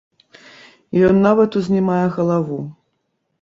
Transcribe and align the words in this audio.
Ён 1.09 1.19
нават 1.27 1.59
узнімае 1.61 2.01
галаву. 2.17 2.59